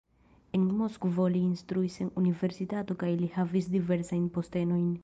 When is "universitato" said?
2.23-2.99